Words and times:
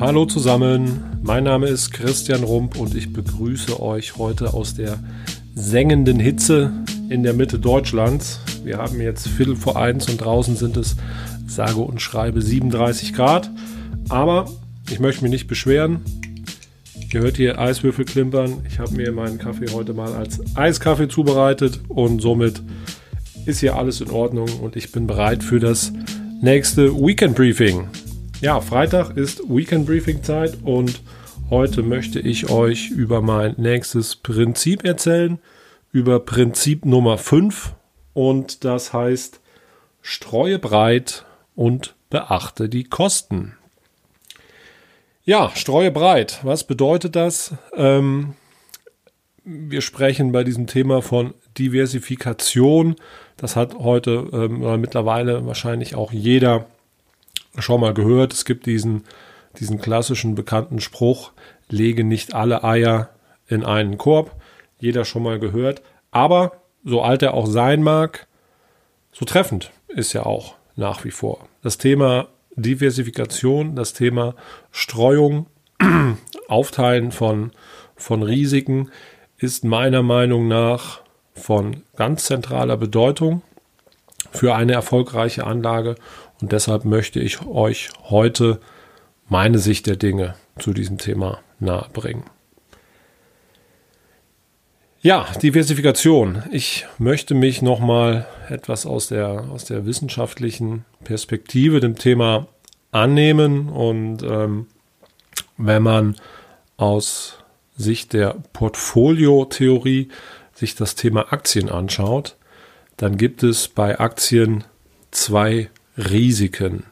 Hallo 0.00 0.24
zusammen, 0.24 1.02
mein 1.22 1.44
Name 1.44 1.66
ist 1.66 1.92
Christian 1.92 2.42
Rump 2.42 2.80
und 2.80 2.94
ich 2.94 3.12
begrüße 3.12 3.82
euch 3.82 4.16
heute 4.16 4.54
aus 4.54 4.74
der 4.74 4.98
sengenden 5.54 6.18
Hitze 6.18 6.72
in 7.10 7.22
der 7.22 7.34
Mitte 7.34 7.58
Deutschlands. 7.58 8.40
Wir 8.64 8.78
haben 8.78 8.98
jetzt 8.98 9.28
Viertel 9.28 9.56
vor 9.56 9.76
eins 9.76 10.08
und 10.08 10.16
draußen 10.16 10.56
sind 10.56 10.78
es 10.78 10.96
sage 11.46 11.80
und 11.80 12.00
schreibe 12.00 12.40
37 12.40 13.12
Grad. 13.12 13.50
Aber 14.08 14.46
ich 14.88 15.00
möchte 15.00 15.22
mich 15.22 15.32
nicht 15.32 15.48
beschweren. 15.48 16.00
Ihr 17.12 17.20
hört 17.20 17.36
hier 17.36 17.58
Eiswürfel 17.58 18.06
klimpern. 18.06 18.64
Ich 18.66 18.78
habe 18.78 18.94
mir 18.94 19.12
meinen 19.12 19.36
Kaffee 19.36 19.70
heute 19.70 19.92
mal 19.92 20.14
als 20.14 20.40
Eiskaffee 20.56 21.08
zubereitet 21.08 21.78
und 21.88 22.22
somit 22.22 22.62
ist 23.44 23.60
hier 23.60 23.76
alles 23.76 24.00
in 24.00 24.08
Ordnung 24.08 24.48
und 24.62 24.76
ich 24.76 24.92
bin 24.92 25.06
bereit 25.06 25.44
für 25.44 25.60
das 25.60 25.92
nächste 26.40 26.90
Weekend 26.94 27.36
Briefing. 27.36 27.86
Ja, 28.40 28.62
Freitag 28.62 29.18
ist 29.18 29.42
Weekend 29.50 29.84
Briefing 29.84 30.22
Zeit 30.22 30.56
und 30.62 31.02
heute 31.50 31.82
möchte 31.82 32.20
ich 32.20 32.48
euch 32.48 32.88
über 32.88 33.20
mein 33.20 33.54
nächstes 33.58 34.16
Prinzip 34.16 34.82
erzählen, 34.82 35.38
über 35.92 36.20
Prinzip 36.20 36.86
Nummer 36.86 37.18
5 37.18 37.74
und 38.14 38.64
das 38.64 38.94
heißt 38.94 39.40
streue 40.00 40.58
breit 40.58 41.26
und 41.54 41.94
beachte 42.08 42.70
die 42.70 42.84
Kosten. 42.84 43.58
Ja, 45.22 45.50
streue 45.54 45.90
breit. 45.90 46.40
Was 46.42 46.64
bedeutet 46.64 47.16
das? 47.16 47.52
Ähm, 47.74 48.36
wir 49.44 49.82
sprechen 49.82 50.32
bei 50.32 50.44
diesem 50.44 50.66
Thema 50.66 51.02
von 51.02 51.34
Diversifikation. 51.58 52.96
Das 53.36 53.54
hat 53.54 53.74
heute 53.74 54.30
ähm, 54.32 54.80
mittlerweile 54.80 55.44
wahrscheinlich 55.44 55.94
auch 55.94 56.10
jeder 56.10 56.64
schon 57.58 57.80
mal 57.80 57.94
gehört. 57.94 58.32
Es 58.32 58.44
gibt 58.44 58.66
diesen, 58.66 59.04
diesen 59.58 59.80
klassischen 59.80 60.34
bekannten 60.34 60.80
Spruch, 60.80 61.32
lege 61.68 62.04
nicht 62.04 62.34
alle 62.34 62.64
Eier 62.64 63.10
in 63.48 63.64
einen 63.64 63.98
Korb. 63.98 64.36
Jeder 64.78 65.04
schon 65.04 65.22
mal 65.22 65.38
gehört. 65.38 65.82
Aber 66.10 66.52
so 66.84 67.02
alt 67.02 67.22
er 67.22 67.34
auch 67.34 67.46
sein 67.46 67.82
mag, 67.82 68.26
so 69.12 69.24
treffend 69.24 69.70
ist 69.88 70.14
er 70.14 70.26
auch 70.26 70.54
nach 70.76 71.04
wie 71.04 71.10
vor. 71.10 71.48
Das 71.62 71.78
Thema 71.78 72.28
Diversifikation, 72.56 73.76
das 73.76 73.92
Thema 73.92 74.34
Streuung, 74.70 75.46
Aufteilen 76.48 77.12
von, 77.12 77.52
von 77.96 78.22
Risiken 78.22 78.90
ist 79.38 79.64
meiner 79.64 80.02
Meinung 80.02 80.48
nach 80.48 81.00
von 81.34 81.82
ganz 81.96 82.24
zentraler 82.26 82.76
Bedeutung 82.76 83.42
für 84.32 84.54
eine 84.54 84.72
erfolgreiche 84.72 85.46
Anlage 85.46 85.96
und 86.40 86.52
deshalb 86.52 86.84
möchte 86.84 87.20
ich 87.20 87.46
euch 87.46 87.90
heute 88.08 88.60
meine 89.28 89.58
Sicht 89.58 89.86
der 89.86 89.96
Dinge 89.96 90.34
zu 90.58 90.72
diesem 90.72 90.98
Thema 90.98 91.40
nahebringen. 91.58 92.24
Ja, 95.02 95.26
Diversifikation. 95.42 96.42
Ich 96.52 96.86
möchte 96.98 97.34
mich 97.34 97.62
nochmal 97.62 98.26
etwas 98.50 98.84
aus 98.84 99.08
der, 99.08 99.46
aus 99.50 99.64
der 99.64 99.86
wissenschaftlichen 99.86 100.84
Perspektive 101.04 101.80
dem 101.80 101.96
Thema 101.96 102.48
annehmen 102.92 103.70
und 103.70 104.22
ähm, 104.22 104.66
wenn 105.56 105.82
man 105.82 106.16
aus 106.76 107.38
Sicht 107.76 108.12
der 108.12 108.36
Portfoliotheorie 108.52 110.08
sich 110.52 110.74
das 110.74 110.96
Thema 110.96 111.32
Aktien 111.32 111.70
anschaut, 111.70 112.36
dann 112.98 113.16
gibt 113.16 113.42
es 113.42 113.68
bei 113.68 113.98
Aktien 113.98 114.64
zwei 115.10 115.70
Risiken. 116.10 116.84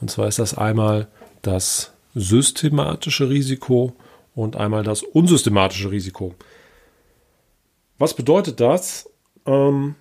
Und 0.00 0.10
zwar 0.10 0.28
ist 0.28 0.38
das 0.38 0.56
einmal 0.56 1.08
das 1.42 1.92
systematische 2.14 3.28
Risiko 3.28 3.94
und 4.34 4.56
einmal 4.56 4.82
das 4.82 5.02
unsystematische 5.02 5.90
Risiko. 5.90 6.34
Was 7.98 8.14
bedeutet 8.14 8.60
das? 8.60 9.08
Ähm, 9.46 9.94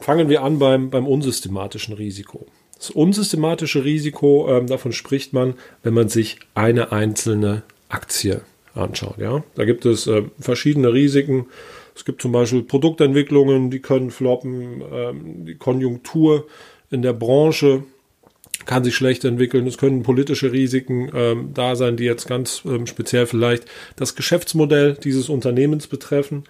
fangen 0.00 0.28
wir 0.28 0.42
an 0.42 0.58
beim, 0.58 0.90
beim 0.90 1.06
unsystematischen 1.06 1.94
Risiko. 1.94 2.46
Das 2.76 2.90
unsystematische 2.90 3.84
Risiko, 3.84 4.48
ähm, 4.48 4.66
davon 4.66 4.92
spricht 4.92 5.32
man, 5.32 5.54
wenn 5.82 5.92
man 5.92 6.08
sich 6.08 6.38
eine 6.54 6.92
einzelne 6.92 7.62
Aktie 7.90 8.40
anschaut. 8.74 9.18
Ja? 9.18 9.44
Da 9.54 9.64
gibt 9.64 9.84
es 9.84 10.06
äh, 10.06 10.22
verschiedene 10.38 10.92
Risiken. 10.92 11.46
Es 11.94 12.04
gibt 12.04 12.22
zum 12.22 12.32
Beispiel 12.32 12.62
Produktentwicklungen, 12.62 13.70
die 13.70 13.80
können 13.80 14.10
floppen, 14.10 14.82
ähm, 14.90 15.44
die 15.44 15.56
Konjunktur 15.56 16.46
in 16.90 17.02
der 17.02 17.12
Branche 17.12 17.84
kann 18.66 18.84
sich 18.84 18.94
schlecht 18.94 19.24
entwickeln. 19.24 19.66
Es 19.66 19.78
können 19.78 20.02
politische 20.02 20.52
Risiken 20.52 21.10
ähm, 21.14 21.50
da 21.54 21.76
sein, 21.76 21.96
die 21.96 22.04
jetzt 22.04 22.26
ganz 22.26 22.62
ähm, 22.64 22.86
speziell 22.86 23.26
vielleicht 23.26 23.64
das 23.96 24.14
Geschäftsmodell 24.14 24.94
dieses 24.94 25.28
Unternehmens 25.28 25.86
betreffen. 25.86 26.44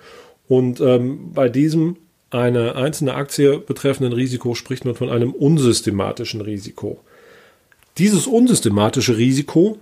Und 0.48 0.80
ähm, 0.80 1.32
bei 1.32 1.48
diesem 1.48 1.96
eine 2.30 2.76
einzelne 2.76 3.14
Aktie 3.14 3.58
betreffenden 3.58 4.12
Risiko 4.12 4.54
spricht 4.54 4.84
man 4.84 4.94
von 4.94 5.10
einem 5.10 5.32
unsystematischen 5.32 6.40
Risiko. 6.40 7.00
Dieses 7.98 8.26
unsystematische 8.26 9.16
Risiko 9.16 9.78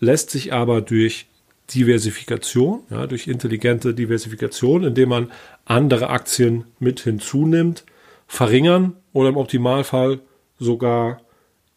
lässt 0.00 0.30
sich 0.30 0.52
aber 0.52 0.80
durch 0.80 1.26
Diversifikation, 1.74 2.80
ja, 2.90 3.06
durch 3.06 3.28
intelligente 3.28 3.94
Diversifikation, 3.94 4.82
indem 4.82 5.10
man 5.10 5.32
andere 5.66 6.08
Aktien 6.10 6.64
mit 6.78 7.00
hinzunimmt, 7.00 7.84
verringern 8.30 8.94
oder 9.12 9.28
im 9.30 9.36
Optimalfall 9.36 10.20
sogar 10.56 11.20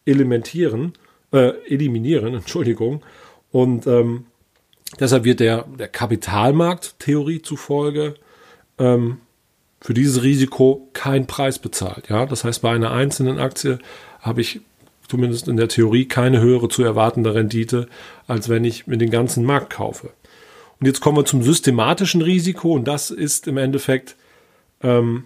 elementieren, 0.06 0.94
äh, 1.32 1.54
eliminieren, 1.68 2.34
Entschuldigung. 2.36 3.02
Und 3.52 3.88
ähm, 3.88 4.26
deshalb 5.00 5.24
wird 5.24 5.40
der, 5.40 5.66
der 5.80 5.88
Kapitalmarkttheorie 5.88 7.42
zufolge 7.42 8.14
ähm, 8.78 9.18
für 9.82 9.96
dieses 9.96 10.22
Risiko 10.22 10.88
kein 10.94 11.26
Preis 11.26 11.58
bezahlt. 11.58 12.10
Ja, 12.10 12.28
das 12.28 12.44
heißt, 12.44 12.62
bei 12.62 12.72
einer 12.72 12.92
einzelnen 12.92 13.40
Aktie 13.40 13.80
habe 14.22 14.42
ich 14.42 14.62
zumindest 15.08 15.48
in 15.48 15.58
der 15.58 15.68
Theorie 15.70 16.06
keine 16.06 16.40
höhere 16.40 16.70
zu 16.70 16.84
erwartende 16.84 17.34
Rendite, 17.34 17.88
als 18.28 18.48
wenn 18.48 18.64
ich 18.64 18.86
mir 18.86 18.98
den 18.98 19.10
ganzen 19.10 19.44
Markt 19.44 19.72
kaufe. 19.72 20.12
Und 20.80 20.86
jetzt 20.86 21.02
kommen 21.02 21.18
wir 21.18 21.26
zum 21.26 21.42
systematischen 21.42 22.22
Risiko 22.22 22.74
und 22.74 22.88
das 22.88 23.10
ist 23.10 23.48
im 23.48 23.58
Endeffekt 23.58 24.16
ähm, 24.84 25.26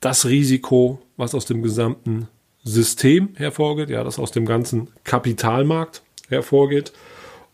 das 0.00 0.26
Risiko, 0.26 1.00
was 1.16 1.34
aus 1.34 1.46
dem 1.46 1.62
gesamten 1.62 2.28
System 2.62 3.30
hervorgeht, 3.36 3.90
ja, 3.90 4.02
das 4.04 4.18
aus 4.18 4.32
dem 4.32 4.44
ganzen 4.44 4.88
Kapitalmarkt 5.04 6.02
hervorgeht. 6.28 6.92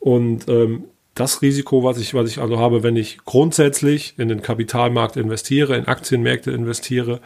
Und 0.01 0.49
ähm, 0.49 0.85
das 1.15 1.43
Risiko, 1.43 1.85
was 1.85 1.99
ich, 1.99 2.15
was 2.15 2.31
ich 2.31 2.39
also 2.39 2.59
habe, 2.59 2.83
wenn 2.83 2.97
ich 2.97 3.19
grundsätzlich 3.25 4.15
in 4.17 4.29
den 4.29 4.41
Kapitalmarkt 4.41 5.17
investiere, 5.17 5.77
in 5.77 5.87
Aktienmärkte 5.87 6.51
investiere, 6.51 7.21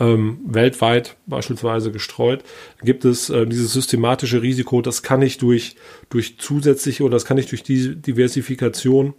ähm, 0.00 0.40
weltweit 0.44 1.16
beispielsweise 1.26 1.92
gestreut, 1.92 2.42
gibt 2.82 3.04
es 3.04 3.30
äh, 3.30 3.46
dieses 3.46 3.72
systematische 3.72 4.42
Risiko, 4.42 4.82
das 4.82 5.02
kann 5.02 5.22
ich 5.22 5.38
durch, 5.38 5.76
durch 6.10 6.38
zusätzliche 6.38 7.04
oder 7.04 7.14
das 7.14 7.24
kann 7.24 7.38
ich 7.38 7.46
durch 7.46 7.62
die 7.62 7.94
Diversifikation, 7.94 9.14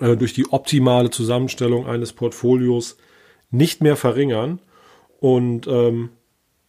äh, 0.00 0.16
durch 0.16 0.32
die 0.32 0.50
optimale 0.50 1.10
Zusammenstellung 1.10 1.86
eines 1.86 2.14
Portfolios 2.14 2.96
nicht 3.50 3.82
mehr 3.82 3.96
verringern. 3.96 4.60
Und 5.20 5.66
ähm, 5.66 6.10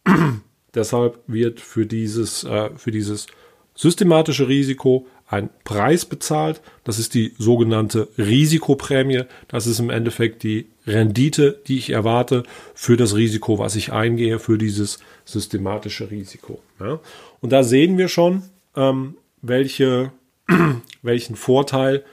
deshalb 0.73 1.19
wird 1.27 1.59
für 1.59 1.85
dieses, 1.85 2.43
äh, 2.43 2.69
für 2.75 2.91
dieses 2.91 3.27
systematische 3.75 4.47
Risiko 4.47 5.05
ein 5.27 5.49
Preis 5.65 6.05
bezahlt. 6.05 6.61
Das 6.83 6.99
ist 6.99 7.13
die 7.13 7.33
sogenannte 7.37 8.07
Risikoprämie. 8.17 9.23
Das 9.47 9.67
ist 9.67 9.79
im 9.79 9.89
Endeffekt 9.89 10.43
die 10.43 10.67
Rendite, 10.85 11.61
die 11.67 11.77
ich 11.77 11.89
erwarte 11.89 12.43
für 12.73 12.95
das 12.95 13.15
Risiko, 13.15 13.59
was 13.59 13.75
ich 13.75 13.91
eingehe, 13.91 14.39
für 14.39 14.57
dieses 14.57 14.99
systematische 15.25 16.09
Risiko. 16.09 16.61
Ja. 16.79 16.99
Und 17.41 17.51
da 17.51 17.63
sehen 17.63 17.97
wir 17.97 18.07
schon, 18.07 18.43
ähm, 18.75 19.17
welche, 19.41 20.11
welchen 21.01 21.35
Vorteil 21.35 22.03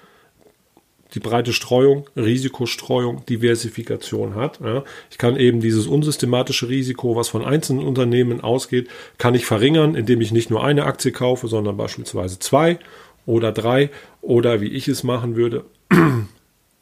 die 1.14 1.20
breite 1.20 1.52
Streuung, 1.52 2.08
Risikostreuung, 2.16 3.24
Diversifikation 3.26 4.34
hat. 4.34 4.60
Ja. 4.60 4.84
Ich 5.10 5.18
kann 5.18 5.36
eben 5.36 5.60
dieses 5.60 5.86
unsystematische 5.86 6.68
Risiko, 6.68 7.14
was 7.14 7.28
von 7.28 7.44
einzelnen 7.44 7.86
Unternehmen 7.86 8.40
ausgeht, 8.40 8.88
kann 9.18 9.34
ich 9.34 9.46
verringern, 9.46 9.94
indem 9.94 10.20
ich 10.20 10.32
nicht 10.32 10.50
nur 10.50 10.64
eine 10.64 10.84
Aktie 10.84 11.12
kaufe, 11.12 11.46
sondern 11.48 11.76
beispielsweise 11.76 12.38
zwei 12.38 12.78
oder 13.26 13.52
drei 13.52 13.90
oder 14.20 14.60
wie 14.60 14.68
ich 14.68 14.88
es 14.88 15.04
machen 15.04 15.36
würde, 15.36 15.64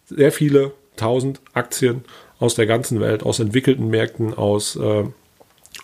sehr 0.07 0.33
viele 0.33 0.73
tausend 0.97 1.41
Aktien 1.53 2.05
aus 2.39 2.55
der 2.55 2.67
ganzen 2.67 3.01
Welt, 3.01 3.23
aus 3.23 3.39
entwickelten 3.39 3.89
Märkten, 3.89 4.35
aus, 4.35 4.77
äh, 4.77 5.05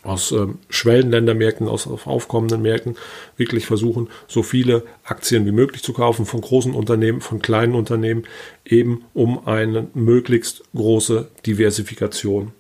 aus 0.03 0.33
äh, 0.33 0.47
Schwellenländermärkten, 0.69 1.69
aus 1.69 1.87
aufkommenden 1.87 2.63
Märkten, 2.63 2.97
wirklich 3.37 3.67
versuchen, 3.67 4.09
so 4.27 4.43
viele 4.43 4.85
Aktien 5.05 5.47
wie 5.47 5.53
möglich 5.53 5.83
zu 5.83 5.93
kaufen 5.93 6.27
von 6.27 6.41
großen 6.41 6.75
Unternehmen, 6.75 7.21
von 7.21 7.41
kleinen 7.41 7.75
Unternehmen, 7.75 8.25
eben 8.65 9.05
um 9.15 9.47
eine 9.47 9.89
möglichst 9.95 10.63
große 10.75 11.29
Diversifikation 11.47 12.53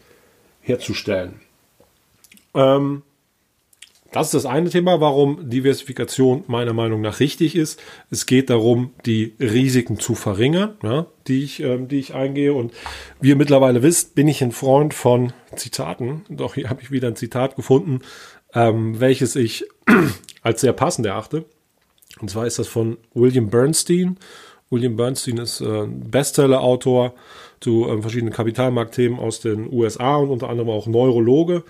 herzustellen. 0.60 1.40
Ähm, 2.54 3.02
das 4.10 4.28
ist 4.28 4.34
das 4.34 4.46
eine 4.46 4.70
Thema, 4.70 5.00
warum 5.00 5.50
Diversifikation 5.50 6.44
meiner 6.46 6.72
Meinung 6.72 7.02
nach 7.02 7.20
richtig 7.20 7.54
ist. 7.54 7.78
Es 8.10 8.24
geht 8.24 8.48
darum, 8.48 8.94
die 9.04 9.34
Risiken 9.38 9.98
zu 9.98 10.14
verringern, 10.14 10.76
ja, 10.82 11.06
die, 11.26 11.44
ich, 11.44 11.60
ähm, 11.60 11.88
die 11.88 11.98
ich 11.98 12.14
eingehe. 12.14 12.54
Und 12.54 12.72
wie 13.20 13.28
ihr 13.28 13.36
mittlerweile 13.36 13.82
wisst, 13.82 14.14
bin 14.14 14.26
ich 14.26 14.42
ein 14.42 14.52
Freund 14.52 14.94
von 14.94 15.32
Zitaten. 15.56 16.24
Doch 16.30 16.54
hier 16.54 16.70
habe 16.70 16.80
ich 16.80 16.90
wieder 16.90 17.08
ein 17.08 17.16
Zitat 17.16 17.54
gefunden, 17.54 18.00
ähm, 18.54 18.98
welches 18.98 19.36
ich 19.36 19.66
als 20.42 20.62
sehr 20.62 20.72
passend 20.72 21.06
erachte. 21.06 21.44
Und 22.20 22.30
zwar 22.30 22.46
ist 22.46 22.58
das 22.58 22.66
von 22.66 22.96
William 23.12 23.50
Bernstein. 23.50 24.18
William 24.70 24.96
Bernstein 24.96 25.36
ist 25.36 25.60
äh, 25.60 25.86
Bestseller-Autor 25.86 27.14
zu 27.60 27.88
äh, 27.88 28.00
verschiedenen 28.00 28.32
Kapitalmarktthemen 28.32 29.18
aus 29.18 29.40
den 29.40 29.70
USA 29.70 30.16
und 30.16 30.30
unter 30.30 30.48
anderem 30.48 30.70
auch 30.70 30.86
Neurologe. 30.86 31.64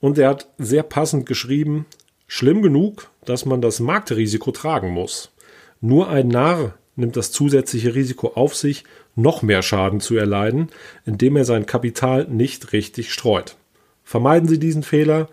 Und 0.00 0.18
er 0.18 0.28
hat 0.30 0.48
sehr 0.58 0.82
passend 0.82 1.26
geschrieben, 1.26 1.86
schlimm 2.26 2.62
genug, 2.62 3.10
dass 3.24 3.44
man 3.44 3.60
das 3.60 3.80
Marktrisiko 3.80 4.52
tragen 4.52 4.90
muss. 4.90 5.32
Nur 5.80 6.08
ein 6.08 6.28
Narr 6.28 6.74
nimmt 6.96 7.16
das 7.16 7.32
zusätzliche 7.32 7.94
Risiko 7.94 8.32
auf 8.34 8.54
sich, 8.54 8.84
noch 9.14 9.42
mehr 9.42 9.62
Schaden 9.62 10.00
zu 10.00 10.16
erleiden, 10.16 10.68
indem 11.04 11.36
er 11.36 11.44
sein 11.44 11.66
Kapital 11.66 12.26
nicht 12.28 12.72
richtig 12.72 13.12
streut. 13.12 13.56
Vermeiden 14.04 14.48
Sie 14.48 14.58
diesen 14.58 14.82
Fehler, 14.82 15.28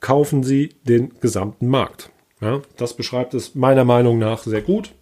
kaufen 0.00 0.42
Sie 0.42 0.70
den 0.84 1.18
gesamten 1.20 1.68
Markt. 1.68 2.10
Ja, 2.40 2.62
das 2.76 2.94
beschreibt 2.94 3.34
es 3.34 3.54
meiner 3.54 3.84
Meinung 3.84 4.18
nach 4.18 4.42
sehr 4.44 4.62
gut. 4.62 4.92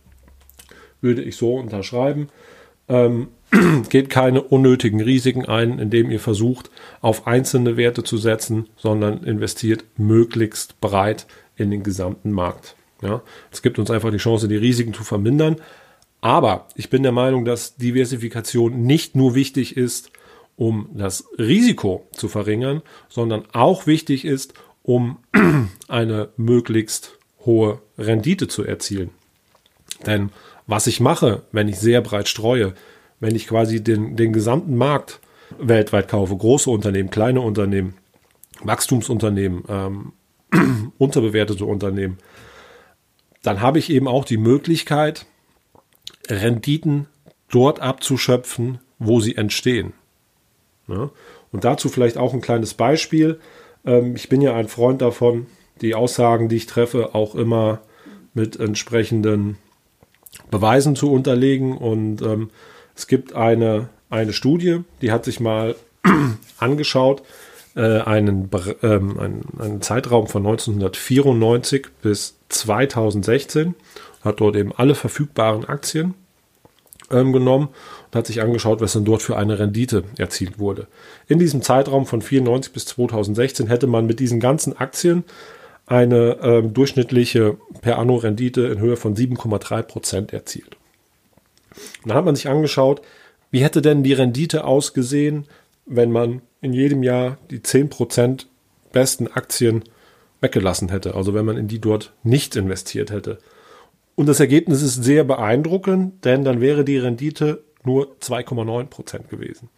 Würde 1.00 1.22
ich 1.22 1.36
so 1.36 1.54
unterschreiben. 1.54 2.28
Ähm, 2.88 3.28
geht 3.88 4.10
keine 4.10 4.42
unnötigen 4.42 5.00
Risiken 5.00 5.46
ein, 5.46 5.78
indem 5.78 6.10
ihr 6.10 6.20
versucht, 6.20 6.70
auf 7.00 7.26
einzelne 7.26 7.76
Werte 7.76 8.04
zu 8.04 8.18
setzen, 8.18 8.68
sondern 8.76 9.24
investiert 9.24 9.84
möglichst 9.96 10.80
breit 10.80 11.26
in 11.56 11.70
den 11.70 11.82
gesamten 11.82 12.32
Markt. 12.32 12.76
Ja, 13.02 13.22
es 13.50 13.62
gibt 13.62 13.78
uns 13.78 13.90
einfach 13.90 14.10
die 14.10 14.18
Chance, 14.18 14.48
die 14.48 14.56
Risiken 14.56 14.92
zu 14.92 15.04
vermindern. 15.04 15.56
Aber 16.20 16.66
ich 16.74 16.90
bin 16.90 17.04
der 17.04 17.12
Meinung, 17.12 17.44
dass 17.44 17.76
Diversifikation 17.76 18.82
nicht 18.82 19.14
nur 19.14 19.34
wichtig 19.34 19.76
ist, 19.76 20.10
um 20.56 20.90
das 20.94 21.24
Risiko 21.38 22.08
zu 22.12 22.28
verringern, 22.28 22.82
sondern 23.08 23.44
auch 23.52 23.86
wichtig 23.86 24.24
ist, 24.24 24.54
um 24.82 25.18
eine 25.88 26.30
möglichst 26.36 27.16
hohe 27.46 27.80
Rendite 27.96 28.48
zu 28.48 28.64
erzielen. 28.64 29.10
Denn 30.06 30.30
was 30.66 30.88
ich 30.88 31.00
mache, 31.00 31.42
wenn 31.52 31.68
ich 31.68 31.78
sehr 31.78 32.00
breit 32.00 32.28
streue, 32.28 32.74
wenn 33.20 33.34
ich 33.34 33.46
quasi 33.46 33.82
den, 33.82 34.16
den 34.16 34.32
gesamten 34.32 34.76
Markt 34.76 35.20
weltweit 35.58 36.08
kaufe, 36.08 36.36
große 36.36 36.70
Unternehmen, 36.70 37.10
kleine 37.10 37.40
Unternehmen, 37.40 37.94
Wachstumsunternehmen, 38.62 39.64
ähm, 39.68 40.12
unterbewertete 40.98 41.64
Unternehmen, 41.64 42.18
dann 43.42 43.60
habe 43.60 43.78
ich 43.78 43.90
eben 43.90 44.08
auch 44.08 44.24
die 44.24 44.36
Möglichkeit, 44.36 45.26
Renditen 46.28 47.06
dort 47.50 47.80
abzuschöpfen, 47.80 48.78
wo 48.98 49.20
sie 49.20 49.36
entstehen. 49.36 49.92
Ja? 50.86 51.10
Und 51.52 51.64
dazu 51.64 51.88
vielleicht 51.88 52.18
auch 52.18 52.34
ein 52.34 52.40
kleines 52.40 52.74
Beispiel. 52.74 53.40
Ähm, 53.84 54.16
ich 54.16 54.28
bin 54.28 54.40
ja 54.40 54.54
ein 54.54 54.68
Freund 54.68 55.00
davon, 55.00 55.46
die 55.80 55.94
Aussagen, 55.94 56.48
die 56.48 56.56
ich 56.56 56.66
treffe, 56.66 57.14
auch 57.14 57.34
immer 57.34 57.80
mit 58.34 58.58
entsprechenden 58.58 59.56
Beweisen 60.50 60.96
zu 60.96 61.10
unterlegen. 61.10 61.76
Und 61.76 62.20
ähm, 62.22 62.50
es 62.98 63.06
gibt 63.06 63.32
eine, 63.32 63.88
eine 64.10 64.32
Studie, 64.32 64.80
die 65.02 65.12
hat 65.12 65.24
sich 65.24 65.38
mal 65.38 65.76
angeschaut, 66.58 67.22
äh, 67.76 68.00
einen, 68.00 68.50
ähm, 68.82 69.20
einen, 69.20 69.42
einen 69.56 69.82
Zeitraum 69.82 70.26
von 70.26 70.44
1994 70.44 71.86
bis 72.02 72.34
2016, 72.48 73.76
hat 74.24 74.40
dort 74.40 74.56
eben 74.56 74.72
alle 74.76 74.96
verfügbaren 74.96 75.64
Aktien 75.64 76.14
ähm, 77.12 77.32
genommen 77.32 77.68
und 78.06 78.16
hat 78.16 78.26
sich 78.26 78.42
angeschaut, 78.42 78.80
was 78.80 78.94
denn 78.94 79.04
dort 79.04 79.22
für 79.22 79.36
eine 79.36 79.60
Rendite 79.60 80.02
erzielt 80.16 80.58
wurde. 80.58 80.88
In 81.28 81.38
diesem 81.38 81.62
Zeitraum 81.62 82.04
von 82.04 82.20
94 82.20 82.72
bis 82.72 82.86
2016 82.86 83.68
hätte 83.68 83.86
man 83.86 84.06
mit 84.06 84.18
diesen 84.18 84.40
ganzen 84.40 84.76
Aktien 84.76 85.22
eine 85.86 86.38
ähm, 86.42 86.74
durchschnittliche 86.74 87.58
per 87.80 88.00
anno 88.00 88.16
Rendite 88.16 88.62
in 88.62 88.80
Höhe 88.80 88.96
von 88.96 89.14
7,3 89.14 89.82
Prozent 89.82 90.32
erzielt. 90.32 90.77
Und 92.02 92.10
dann 92.10 92.16
hat 92.16 92.24
man 92.24 92.36
sich 92.36 92.48
angeschaut, 92.48 93.02
wie 93.50 93.62
hätte 93.62 93.82
denn 93.82 94.02
die 94.02 94.12
Rendite 94.12 94.64
ausgesehen, 94.64 95.46
wenn 95.86 96.10
man 96.12 96.42
in 96.60 96.72
jedem 96.72 97.02
Jahr 97.02 97.38
die 97.50 97.62
10 97.62 97.88
Prozent 97.88 98.46
besten 98.92 99.28
Aktien 99.28 99.84
weggelassen 100.40 100.88
hätte, 100.90 101.14
also 101.14 101.34
wenn 101.34 101.44
man 101.44 101.56
in 101.56 101.68
die 101.68 101.80
dort 101.80 102.12
nicht 102.22 102.56
investiert 102.56 103.10
hätte. 103.10 103.38
Und 104.14 104.26
das 104.26 104.40
Ergebnis 104.40 104.82
ist 104.82 105.02
sehr 105.02 105.24
beeindruckend, 105.24 106.24
denn 106.24 106.44
dann 106.44 106.60
wäre 106.60 106.84
die 106.84 106.98
Rendite 106.98 107.62
nur 107.84 108.16
2,9 108.20 108.86
Prozent 108.86 109.30
gewesen. 109.30 109.68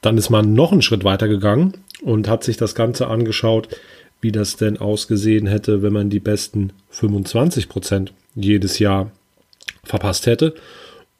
Dann 0.00 0.18
ist 0.18 0.30
man 0.30 0.54
noch 0.54 0.72
einen 0.72 0.82
Schritt 0.82 1.04
weiter 1.04 1.28
gegangen 1.28 1.74
und 2.02 2.28
hat 2.28 2.44
sich 2.44 2.56
das 2.56 2.74
Ganze 2.74 3.06
angeschaut, 3.06 3.68
wie 4.20 4.32
das 4.32 4.56
denn 4.56 4.78
ausgesehen 4.78 5.46
hätte, 5.46 5.82
wenn 5.82 5.92
man 5.92 6.10
die 6.10 6.20
besten 6.20 6.72
25 6.90 7.68
Prozent 7.68 8.12
jedes 8.34 8.78
Jahr 8.78 9.10
verpasst 9.84 10.26
hätte. 10.26 10.54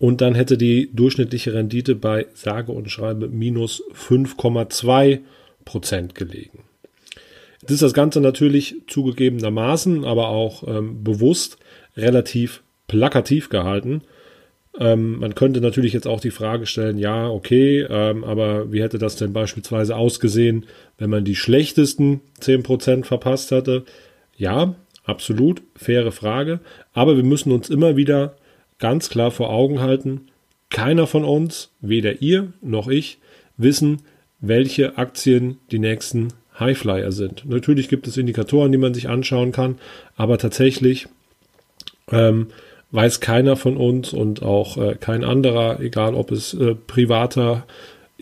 Und 0.03 0.21
dann 0.21 0.35
hätte 0.35 0.59
die 0.59 0.91
durchschnittliche 0.93 1.55
Rendite 1.55 1.95
bei 1.95 2.27
sage 2.35 2.73
und 2.73 2.91
schreibe 2.91 3.29
minus 3.29 3.85
5,2 3.95 5.21
Prozent 5.65 6.17
gelegen. 6.17 6.65
Jetzt 7.61 7.71
ist 7.71 7.83
das 7.85 7.95
Ganze 7.95 8.21
natürlich 8.21 8.75
zugegebenermaßen, 8.89 10.05
aber 10.05 10.31
auch 10.31 10.67
ähm, 10.67 11.05
bewusst 11.05 11.57
relativ 11.97 12.65
plakativ 12.89 13.49
gehalten. 13.49 14.03
Ähm, 14.77 15.21
man 15.21 15.37
könnte 15.37 15.61
natürlich 15.61 15.93
jetzt 15.93 16.09
auch 16.09 16.19
die 16.19 16.33
Frage 16.33 16.67
stellen, 16.67 16.99
ja, 16.99 17.29
okay, 17.29 17.87
ähm, 17.89 18.25
aber 18.25 18.73
wie 18.73 18.83
hätte 18.83 18.99
das 18.99 19.15
denn 19.15 19.33
beispielsweise 19.33 19.95
ausgesehen, 19.95 20.67
wenn 20.99 21.11
man 21.11 21.25
die 21.25 21.37
schlechtesten 21.37 22.23
10% 22.41 23.05
verpasst 23.05 23.53
hatte? 23.53 23.85
Ja, 24.37 24.75
absolut, 25.05 25.63
faire 25.77 26.11
Frage. 26.11 26.59
Aber 26.93 27.17
wir 27.17 27.23
müssen 27.23 27.53
uns 27.53 27.71
immer 27.71 27.95
wieder 27.95 28.35
ganz 28.83 29.09
klar 29.09 29.31
vor 29.31 29.49
Augen 29.51 29.81
halten, 29.81 30.23
keiner 30.69 31.07
von 31.07 31.25
uns, 31.25 31.71
weder 31.81 32.21
ihr 32.21 32.53
noch 32.63 32.89
ich, 32.89 33.19
wissen, 33.57 34.03
welche 34.41 34.99
Aktien 34.99 35.59
die 35.71 35.79
nächsten 35.79 36.33
Highflyer 36.59 37.13
sind. 37.13 37.45
Natürlich 37.49 37.89
gibt 37.89 38.09
es 38.09 38.17
Indikatoren, 38.17 38.73
die 38.73 38.79
man 38.79 38.93
sich 38.93 39.09
anschauen 39.09 39.53
kann, 39.53 39.79
aber 40.17 40.37
tatsächlich 40.37 41.07
ähm, 42.11 42.49
weiß 42.91 43.21
keiner 43.21 43.55
von 43.55 43.77
uns 43.77 44.13
und 44.13 44.43
auch 44.43 44.77
äh, 44.77 44.97
kein 44.97 45.23
anderer, 45.23 45.79
egal 45.79 46.17
ob 46.17 46.33
es 46.33 46.53
äh, 46.53 46.75
privater, 46.75 47.65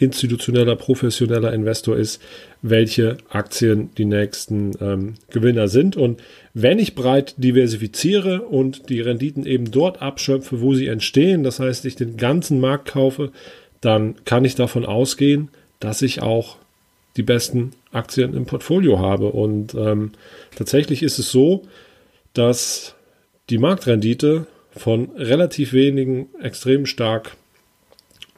institutioneller, 0.01 0.77
professioneller 0.77 1.53
Investor 1.53 1.97
ist, 1.97 2.23
welche 2.63 3.19
Aktien 3.29 3.91
die 3.97 4.07
nächsten 4.07 4.73
ähm, 4.81 5.15
Gewinner 5.31 5.69
sind. 5.69 5.97
Und 5.97 6.23
wenn 6.55 6.79
ich 6.79 6.95
breit 6.95 7.35
diversifiziere 7.37 8.43
und 8.43 8.89
die 8.89 9.01
Renditen 9.01 9.45
eben 9.45 9.71
dort 9.71 10.01
abschöpfe, 10.01 10.63
wo 10.63 10.75
sie 10.75 10.87
entstehen, 10.87 11.43
das 11.45 11.61
heißt, 11.61 11.85
ich 11.85 11.97
den 11.97 12.17
ganzen 12.17 12.61
Markt 12.61 12.89
kaufe, 12.89 13.31
dann 13.83 14.17
kann 14.25 14.45
ich 14.45 14.55
davon 14.55 14.87
ausgehen, 14.87 15.49
dass 15.81 16.03
ich 16.03 16.23
auch 16.23 16.57
die 17.17 17.23
besten 17.23 17.73
Aktien 17.93 18.35
im 18.35 18.47
Portfolio 18.47 18.99
habe. 18.99 19.27
Und 19.27 19.75
ähm, 19.75 20.13
tatsächlich 20.57 21.03
ist 21.03 21.19
es 21.19 21.31
so, 21.31 21.63
dass 22.33 22.95
die 23.51 23.59
Marktrendite 23.59 24.47
von 24.71 25.11
relativ 25.17 25.73
wenigen 25.73 26.29
extrem 26.41 26.87
stark 26.87 27.37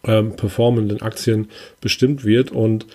ähm, 0.05 0.37
performenden 0.37 1.03
Aktien 1.03 1.49
bestimmt 1.81 2.25
wird. 2.25 2.51
Und 2.51 2.87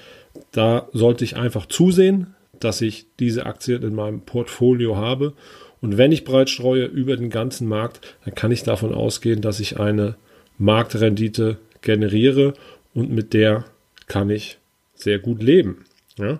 da 0.51 0.87
sollte 0.93 1.23
ich 1.23 1.37
einfach 1.37 1.65
zusehen, 1.65 2.35
dass 2.59 2.81
ich 2.81 3.05
diese 3.19 3.45
Aktien 3.45 3.83
in 3.83 3.95
meinem 3.95 4.21
Portfolio 4.21 4.97
habe. 4.97 5.33
Und 5.81 5.97
wenn 5.97 6.11
ich 6.11 6.23
breit 6.23 6.49
streue 6.49 6.85
über 6.85 7.17
den 7.17 7.29
ganzen 7.29 7.67
Markt, 7.67 8.15
dann 8.25 8.33
kann 8.33 8.51
ich 8.51 8.63
davon 8.63 8.93
ausgehen, 8.93 9.41
dass 9.41 9.59
ich 9.59 9.79
eine 9.79 10.15
Marktrendite 10.57 11.57
generiere 11.81 12.53
und 12.93 13.11
mit 13.11 13.33
der 13.33 13.65
kann 14.07 14.29
ich 14.29 14.57
sehr 14.95 15.19
gut 15.19 15.43
leben. 15.43 15.85
Ja? 16.17 16.39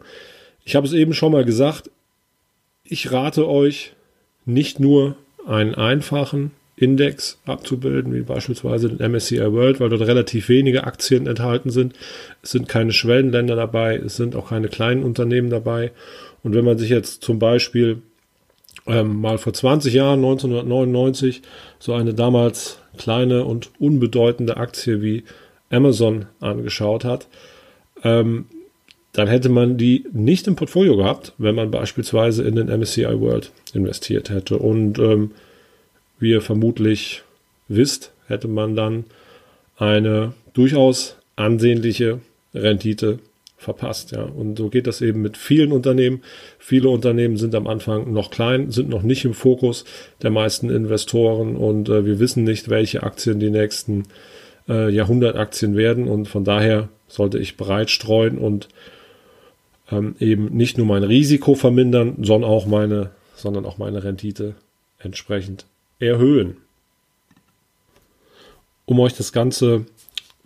Ich 0.66 0.76
habe 0.76 0.88
es 0.88 0.94
eben 0.94 1.14
schon 1.14 1.32
mal 1.32 1.46
gesagt, 1.46 1.92
ich 2.84 3.12
rate 3.12 3.48
euch 3.48 3.94
nicht 4.46 4.80
nur 4.80 5.16
einen 5.46 5.76
einfachen 5.76 6.52
Index 6.78 7.40
abzubilden, 7.46 8.14
wie 8.14 8.22
beispielsweise 8.22 8.90
den 8.90 9.12
MSCI 9.12 9.52
World, 9.52 9.80
weil 9.80 9.90
dort 9.90 10.04
relativ 10.04 10.48
wenige 10.48 10.86
Aktien 10.86 11.26
enthalten 11.26 11.72
sind. 11.72 11.94
Es 12.44 12.52
sind 12.52 12.70
keine 12.70 12.92
Schwellenländer 12.92 13.56
dabei, 13.56 13.98
es 13.98 14.16
sind 14.16 14.36
auch 14.36 14.50
keine 14.50 14.70
kleinen 14.70 15.04
Unternehmen 15.04 15.50
dabei. 15.50 15.92
Und 16.44 16.54
wenn 16.54 16.64
man 16.64 16.78
sich 16.78 16.92
jetzt 16.92 17.24
zum 17.24 17.40
Beispiel 17.40 18.04
ähm, 18.86 19.20
mal 19.20 19.40
vor 19.40 19.54
20 19.54 19.92
Jahren, 19.92 20.20
1999, 20.20 21.42
so 21.80 21.94
eine 21.94 22.14
damals 22.14 22.80
kleine 22.96 23.44
und 23.44 23.72
unbedeutende 23.80 24.58
Aktie 24.58 25.02
wie 25.02 25.24
Amazon 25.72 26.28
angeschaut 26.40 27.04
hat, 27.04 27.28
ähm, 28.04 28.46
dann 29.14 29.28
hätte 29.28 29.50
man 29.50 29.78
die 29.78 30.06
nicht 30.14 30.46
im 30.46 30.56
Portfolio 30.56 30.96
gehabt, 30.96 31.34
wenn 31.40 31.56
man 31.56 31.72
beispielsweise 31.72 32.44
in 32.44 32.56
den 32.56 32.68
MSCI 32.68 33.20
World 33.20 33.52
investiert 33.74 34.30
hätte. 34.30 34.60
Und 34.60 35.00
ähm, 35.00 35.32
wie 36.20 36.32
ihr 36.32 36.42
vermutlich 36.42 37.24
wisst, 37.68 38.12
hätte 38.28 38.48
man 38.48 38.76
dann 38.76 39.06
eine 39.78 40.34
durchaus 40.54 41.18
ansehnliche 41.36 42.20
Rendite 42.54 43.20
verpasst. 43.58 44.12
Ja. 44.12 44.24
Und 44.24 44.58
so 44.58 44.70
geht 44.70 44.88
das 44.88 45.02
eben 45.02 45.22
mit 45.22 45.36
vielen 45.36 45.72
Unternehmen. 45.72 46.22
Viele 46.60 46.90
Unternehmen 46.90 47.38
sind 47.38 47.56
am 47.56 47.68
Anfang 47.68 48.14
noch 48.14 48.30
klein, 48.30 48.72
sind 48.72 48.90
noch 48.90 49.02
nicht 49.02 49.26
im 49.26 49.34
Fokus 49.34 49.84
der 50.22 50.30
meisten 50.30 50.70
Investoren 50.70 51.56
und 51.56 51.90
äh, 51.90 52.06
wir 52.06 52.20
wissen 52.20 52.44
nicht, 52.44 52.70
welche 52.70 53.04
Aktien 53.04 53.40
die 53.40 53.50
nächsten 53.50 54.04
äh, 54.70 54.90
Jahrhundertaktien 54.90 55.76
werden. 55.76 56.08
Und 56.08 56.28
von 56.28 56.44
daher 56.44 56.90
sollte 57.08 57.40
ich 57.40 57.58
breit 57.58 57.90
streuen 57.90 58.38
und 58.38 58.70
ähm, 59.92 60.16
eben 60.20 60.56
nicht 60.56 60.78
nur 60.78 60.86
mein 60.86 61.04
Risiko 61.04 61.56
vermindern, 61.56 62.18
sondern 62.22 62.50
auch 62.50 62.68
meine, 62.68 63.10
sondern 63.36 63.66
auch 63.66 63.78
meine 63.78 64.04
Rendite 64.04 64.56
entsprechend 65.00 65.66
erhöhen. 66.00 66.58
Um 68.86 69.00
euch 69.00 69.13
das 69.13 69.32
Ganze 69.34 69.86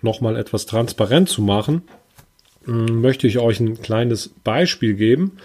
nochmal 0.02 0.36
etwas 0.36 0.66
transparent 0.66 1.30
zu 1.30 1.42
machen, 1.42 1.84
möchte 2.66 3.28
ich 3.28 3.40
euch 3.40 3.60
ein 3.60 3.82
kleines 3.82 4.30
Beispiel 4.44 4.94
geben. 4.94 5.38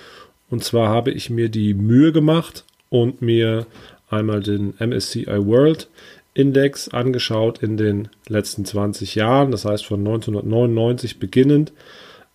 Und 0.51 0.65
zwar 0.65 0.89
habe 0.89 1.11
ich 1.11 1.31
mir 1.31 1.49
die 1.49 1.75
Mühe 1.75 2.13
gemacht 2.13 2.65
und 2.89 3.21
mir 3.21 3.67
einmal 4.11 4.43
den 4.43 4.75
MSCI 4.79 5.27
World 5.27 5.89
Index 6.35 6.89
angeschaut 6.89 7.63
in 7.63 7.77
den 7.77 8.09
letzten 8.29 8.65
20 8.65 9.15
Jahren, 9.15 9.51
das 9.51 9.65
heißt 9.65 9.87
von 9.87 10.01
1999 10.01 11.19
beginnend. 11.19 11.73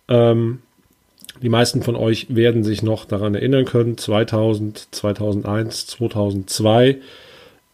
Ähm, 0.08 0.60
die 1.40 1.48
meisten 1.48 1.82
von 1.82 1.96
euch 1.96 2.34
werden 2.34 2.64
sich 2.64 2.82
noch 2.82 3.04
daran 3.04 3.34
erinnern 3.34 3.64
können, 3.64 3.96
2000, 3.96 4.88
2001, 4.90 5.86
2002, 5.86 6.98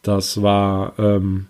das 0.09 0.43
war 0.43 0.95
ähm, 0.99 1.47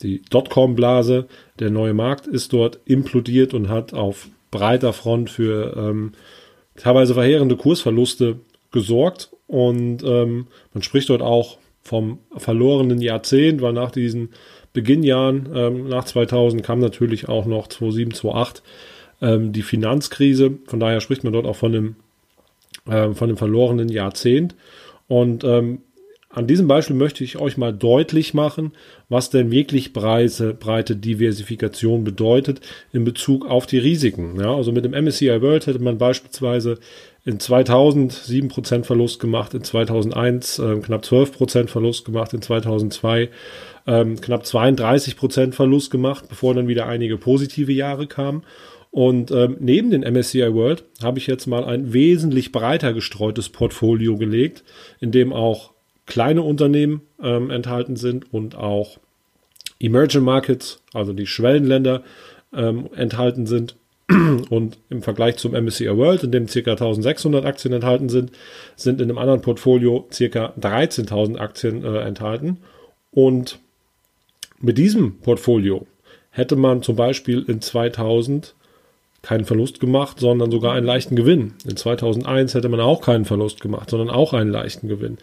die 0.00 0.22
Dotcom-Blase. 0.30 1.26
Der 1.58 1.70
neue 1.70 1.92
Markt 1.92 2.28
ist 2.28 2.52
dort 2.52 2.78
implodiert 2.84 3.52
und 3.52 3.68
hat 3.68 3.92
auf 3.92 4.28
breiter 4.52 4.92
Front 4.92 5.28
für 5.28 5.76
ähm, 5.76 6.12
teilweise 6.76 7.14
verheerende 7.14 7.56
Kursverluste 7.56 8.36
gesorgt. 8.70 9.30
Und 9.48 10.04
ähm, 10.04 10.46
man 10.72 10.82
spricht 10.84 11.10
dort 11.10 11.20
auch 11.20 11.58
vom 11.82 12.20
verlorenen 12.36 13.00
Jahrzehnt, 13.00 13.60
weil 13.60 13.72
nach 13.72 13.90
diesen 13.90 14.30
Beginnjahren, 14.72 15.48
ähm, 15.52 15.88
nach 15.88 16.04
2000 16.04 16.62
kam 16.62 16.78
natürlich 16.78 17.28
auch 17.28 17.46
noch 17.46 17.66
2007, 17.66 18.14
2008 18.14 18.62
ähm, 19.20 19.52
die 19.52 19.62
Finanzkrise. 19.62 20.58
Von 20.66 20.78
daher 20.78 21.00
spricht 21.00 21.24
man 21.24 21.32
dort 21.32 21.46
auch 21.46 21.56
von 21.56 21.72
dem, 21.72 21.96
äh, 22.88 23.12
von 23.14 23.26
dem 23.26 23.36
verlorenen 23.36 23.88
Jahrzehnt. 23.88 24.54
Und 25.08 25.42
ähm, 25.42 25.80
an 26.32 26.46
diesem 26.46 26.68
Beispiel 26.68 26.94
möchte 26.94 27.24
ich 27.24 27.38
euch 27.38 27.56
mal 27.56 27.72
deutlich 27.72 28.34
machen, 28.34 28.70
was 29.08 29.30
denn 29.30 29.50
wirklich 29.50 29.92
breite, 29.92 30.54
breite 30.54 30.94
Diversifikation 30.94 32.04
bedeutet 32.04 32.60
in 32.92 33.02
Bezug 33.02 33.46
auf 33.46 33.66
die 33.66 33.78
Risiken. 33.78 34.38
Ja, 34.38 34.54
also 34.54 34.70
mit 34.70 34.84
dem 34.84 34.92
MSCI 34.92 35.42
World 35.42 35.66
hätte 35.66 35.80
man 35.80 35.98
beispielsweise 35.98 36.78
in 37.24 37.40
2000 37.40 38.12
7% 38.12 38.84
Verlust 38.84 39.18
gemacht, 39.18 39.54
in 39.54 39.64
2001 39.64 40.60
äh, 40.60 40.76
knapp 40.76 41.02
12% 41.02 41.66
Verlust 41.66 42.04
gemacht, 42.04 42.32
in 42.32 42.42
2002 42.42 43.28
ähm, 43.88 44.20
knapp 44.20 44.44
32% 44.44 45.52
Verlust 45.52 45.90
gemacht, 45.90 46.26
bevor 46.28 46.54
dann 46.54 46.68
wieder 46.68 46.86
einige 46.86 47.16
positive 47.16 47.72
Jahre 47.72 48.06
kamen. 48.06 48.44
Und 48.92 49.32
ähm, 49.32 49.56
neben 49.58 49.90
den 49.90 50.02
MSCI 50.02 50.54
World 50.54 50.84
habe 51.02 51.18
ich 51.18 51.26
jetzt 51.26 51.46
mal 51.46 51.64
ein 51.64 51.92
wesentlich 51.92 52.52
breiter 52.52 52.92
gestreutes 52.92 53.48
Portfolio 53.48 54.16
gelegt, 54.16 54.62
in 55.00 55.10
dem 55.10 55.32
auch 55.32 55.69
kleine 56.10 56.42
Unternehmen 56.42 57.00
ähm, 57.22 57.48
enthalten 57.50 57.96
sind 57.96 58.32
und 58.34 58.56
auch 58.56 58.98
Emerging 59.78 60.22
Markets, 60.22 60.82
also 60.92 61.14
die 61.14 61.26
Schwellenländer, 61.26 62.02
ähm, 62.52 62.90
enthalten 62.94 63.46
sind. 63.46 63.76
Und 64.50 64.78
im 64.90 65.02
Vergleich 65.02 65.36
zum 65.36 65.52
MSCI 65.52 65.96
World, 65.96 66.24
in 66.24 66.32
dem 66.32 66.46
ca. 66.46 66.72
1600 66.72 67.46
Aktien 67.46 67.72
enthalten 67.72 68.08
sind, 68.08 68.32
sind 68.74 69.00
in 69.00 69.08
einem 69.08 69.18
anderen 69.18 69.40
Portfolio 69.40 70.08
ca. 70.10 70.52
13.000 70.60 71.38
Aktien 71.38 71.84
äh, 71.84 72.00
enthalten. 72.00 72.58
Und 73.12 73.60
mit 74.58 74.78
diesem 74.78 75.18
Portfolio 75.18 75.86
hätte 76.30 76.56
man 76.56 76.82
zum 76.82 76.96
Beispiel 76.96 77.44
in 77.46 77.60
2000 77.60 78.54
keinen 79.22 79.44
Verlust 79.44 79.80
gemacht, 79.80 80.18
sondern 80.18 80.50
sogar 80.50 80.72
einen 80.72 80.86
leichten 80.86 81.14
Gewinn. 81.14 81.52
In 81.66 81.76
2001 81.76 82.54
hätte 82.54 82.70
man 82.70 82.80
auch 82.80 83.02
keinen 83.02 83.26
Verlust 83.26 83.60
gemacht, 83.60 83.90
sondern 83.90 84.08
auch 84.08 84.32
einen 84.32 84.50
leichten 84.50 84.88
Gewinn. 84.88 85.18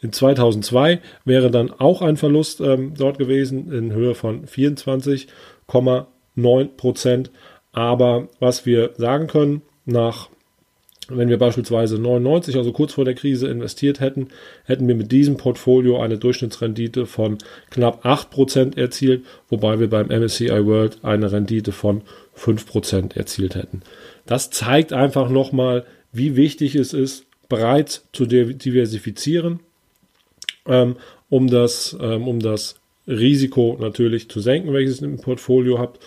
In 0.00 0.12
2002 0.12 1.00
wäre 1.24 1.50
dann 1.50 1.70
auch 1.70 2.00
ein 2.00 2.16
Verlust 2.16 2.60
ähm, 2.60 2.94
dort 2.96 3.18
gewesen 3.18 3.70
in 3.70 3.92
Höhe 3.92 4.14
von 4.14 4.46
24,9 4.46 6.66
Prozent. 6.76 7.30
Aber 7.72 8.28
was 8.40 8.64
wir 8.64 8.92
sagen 8.96 9.26
können, 9.26 9.60
nach 9.84 10.30
wenn 11.08 11.28
wir 11.28 11.38
beispielsweise 11.38 11.98
99, 11.98 12.56
also 12.56 12.72
kurz 12.72 12.94
vor 12.94 13.04
der 13.04 13.14
Krise 13.14 13.48
investiert 13.48 14.00
hätten, 14.00 14.28
hätten 14.64 14.86
wir 14.86 14.94
mit 14.94 15.12
diesem 15.12 15.36
Portfolio 15.36 16.00
eine 16.00 16.16
Durchschnittsrendite 16.16 17.06
von 17.06 17.38
knapp 17.70 18.06
8% 18.06 18.78
erzielt, 18.78 19.24
wobei 19.48 19.80
wir 19.80 19.90
beim 19.90 20.06
MSCI 20.06 20.64
World 20.64 20.98
eine 21.02 21.32
Rendite 21.32 21.72
von 21.72 22.02
5% 22.36 23.16
erzielt 23.16 23.54
hätten. 23.54 23.82
Das 24.26 24.50
zeigt 24.50 24.92
einfach 24.92 25.28
nochmal, 25.28 25.84
wie 26.12 26.36
wichtig 26.36 26.74
es 26.74 26.92
ist, 26.92 27.26
breit 27.48 28.02
zu 28.12 28.26
diversifizieren, 28.26 29.60
ähm, 30.66 30.96
um, 31.28 31.48
das, 31.48 31.96
ähm, 32.00 32.26
um 32.26 32.40
das 32.40 32.76
Risiko 33.06 33.76
natürlich 33.80 34.28
zu 34.28 34.40
senken, 34.40 34.72
welches 34.72 35.00
ihr 35.00 35.08
im 35.08 35.18
Portfolio 35.18 35.78
habt, 35.78 36.00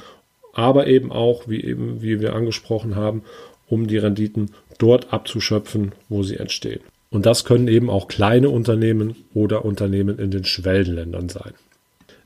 aber 0.53 0.87
eben 0.87 1.11
auch, 1.11 1.47
wie 1.47 1.63
eben, 1.63 2.01
wie 2.01 2.21
wir 2.21 2.33
angesprochen 2.33 2.95
haben, 2.95 3.23
um 3.67 3.87
die 3.87 3.97
Renditen 3.97 4.51
dort 4.77 5.11
abzuschöpfen, 5.11 5.91
wo 6.09 6.23
sie 6.23 6.37
entstehen. 6.37 6.81
Und 7.09 7.25
das 7.25 7.45
können 7.45 7.67
eben 7.67 7.89
auch 7.89 8.07
kleine 8.07 8.49
Unternehmen 8.49 9.15
oder 9.33 9.65
Unternehmen 9.65 10.19
in 10.19 10.31
den 10.31 10.45
Schwellenländern 10.45 11.29
sein. 11.29 11.53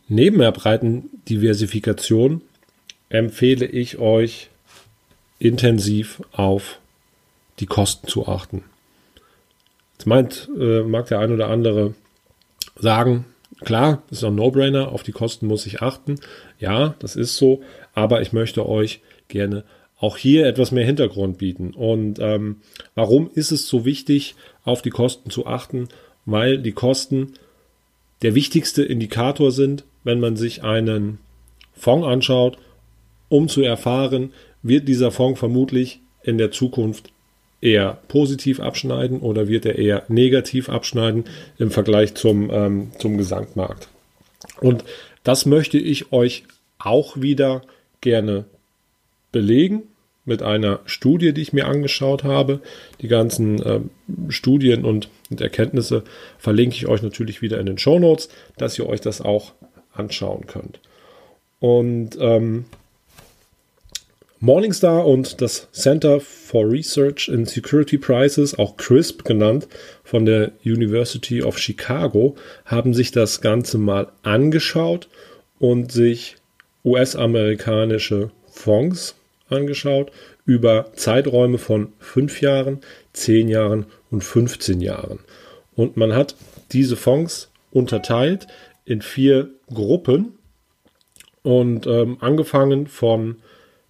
Neben 0.07 0.39
der 0.39 0.51
breiten 0.51 1.09
Diversifikation 1.29 2.41
empfehle 3.09 3.65
ich 3.65 3.97
euch 3.97 4.49
intensiv 5.39 6.21
auf 6.31 6.79
die 7.59 7.65
Kosten 7.65 8.07
zu 8.07 8.27
achten. 8.27 8.63
Jetzt 9.93 10.05
meint, 10.05 10.49
äh, 10.57 10.83
mag 10.83 11.07
der 11.07 11.19
ein 11.19 11.33
oder 11.33 11.49
andere 11.49 11.93
sagen, 12.77 13.25
klar, 13.61 14.03
das 14.09 14.19
ist 14.19 14.23
ein 14.23 14.35
No-Brainer, 14.35 14.91
auf 14.91 15.03
die 15.03 15.11
Kosten 15.11 15.47
muss 15.47 15.65
ich 15.65 15.81
achten. 15.81 16.15
Ja, 16.59 16.95
das 16.99 17.15
ist 17.15 17.35
so, 17.35 17.61
aber 17.93 18.21
ich 18.21 18.31
möchte 18.31 18.67
euch 18.67 19.01
gerne 19.27 19.63
auch 19.99 20.15
hier 20.15 20.45
etwas 20.45 20.71
mehr 20.71 20.85
Hintergrund 20.85 21.37
bieten. 21.37 21.73
Und 21.73 22.19
ähm, 22.19 22.57
warum 22.95 23.29
ist 23.33 23.51
es 23.51 23.67
so 23.67 23.83
wichtig, 23.83 24.35
auf 24.63 24.81
die 24.81 24.91
Kosten 24.91 25.29
zu 25.29 25.45
achten? 25.45 25.89
Weil 26.25 26.59
die 26.59 26.71
Kosten 26.71 27.33
der 28.21 28.35
wichtigste 28.35 28.83
Indikator 28.83 29.51
sind, 29.51 29.83
wenn 30.03 30.19
man 30.19 30.37
sich 30.37 30.63
einen 30.63 31.19
Fonds 31.73 32.07
anschaut, 32.07 32.57
um 33.29 33.47
zu 33.47 33.61
erfahren, 33.61 34.33
wird 34.61 34.87
dieser 34.87 35.11
Fonds 35.11 35.39
vermutlich 35.39 36.01
in 36.23 36.37
der 36.37 36.51
Zukunft 36.51 37.11
eher 37.61 37.99
positiv 38.07 38.59
abschneiden 38.59 39.19
oder 39.19 39.47
wird 39.47 39.65
er 39.65 39.77
eher 39.77 40.03
negativ 40.07 40.69
abschneiden 40.69 41.25
im 41.57 41.71
Vergleich 41.71 42.15
zum, 42.15 42.49
ähm, 42.51 42.91
zum 42.99 43.17
Gesamtmarkt. 43.17 43.89
Und 44.61 44.83
das 45.23 45.45
möchte 45.45 45.77
ich 45.77 46.11
euch 46.11 46.43
auch 46.77 47.19
wieder 47.19 47.61
gerne 48.01 48.45
belegen 49.31 49.83
mit 50.25 50.41
einer 50.43 50.79
Studie, 50.85 51.33
die 51.33 51.41
ich 51.41 51.53
mir 51.53 51.67
angeschaut 51.67 52.23
habe. 52.23 52.61
Die 53.01 53.07
ganzen 53.07 53.61
äh, 53.61 53.79
Studien 54.29 54.85
und, 54.85 55.09
und, 55.29 55.41
Erkenntnisse 55.41 56.03
verlinke 56.37 56.75
ich 56.75 56.87
euch 56.87 57.01
natürlich 57.01 57.41
wieder 57.41 57.59
in 57.59 57.65
den 57.65 57.77
Show 57.77 57.99
Notes, 57.99 58.29
dass 58.57 58.77
ihr 58.79 58.87
euch 58.87 59.01
das 59.01 59.21
auch 59.21 59.53
anschauen 59.93 60.45
könnt. 60.47 60.79
Und 61.59 62.17
ähm, 62.21 62.65
Morningstar 64.41 65.05
und 65.05 65.41
das 65.41 65.67
Center 65.73 66.21
for 66.21 66.71
Research 66.71 67.27
in 67.27 67.45
Security 67.45 67.97
Prices, 67.97 68.57
auch 68.57 68.77
CRISP 68.77 69.25
genannt, 69.25 69.67
von 70.05 70.25
der 70.25 70.53
University 70.63 71.43
of 71.43 71.59
Chicago, 71.59 72.37
haben 72.63 72.93
sich 72.93 73.11
das 73.11 73.41
Ganze 73.41 73.77
mal 73.77 74.07
angeschaut 74.23 75.09
und 75.59 75.91
sich 75.91 76.37
US-amerikanische 76.85 78.31
Fonds 78.49 79.15
angeschaut 79.49 80.09
über 80.45 80.93
Zeiträume 80.95 81.57
von 81.57 81.91
fünf 81.99 82.39
Jahren, 82.39 82.79
zehn 83.11 83.49
Jahren 83.49 83.87
und 84.09 84.23
15 84.23 84.79
Jahren. 84.79 85.19
Und 85.75 85.97
man 85.97 86.15
hat 86.15 86.35
diese 86.71 86.95
Fonds 86.95 87.51
unterteilt 87.71 88.47
in 88.85 89.01
vier 89.01 89.49
Gruppen 89.67 90.37
und 91.43 91.87
ähm, 91.87 92.17
angefangen 92.21 92.87
von 92.87 93.35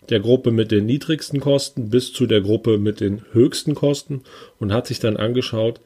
der 0.09 0.19
Gruppe 0.19 0.51
mit 0.51 0.71
den 0.71 0.85
niedrigsten 0.85 1.39
Kosten 1.39 1.89
bis 1.89 2.13
zu 2.13 2.25
der 2.25 2.41
Gruppe 2.41 2.77
mit 2.77 2.99
den 2.99 3.21
höchsten 3.31 3.75
Kosten 3.75 4.21
und 4.59 4.73
hat 4.73 4.87
sich 4.87 4.99
dann 4.99 5.17
angeschaut, 5.17 5.81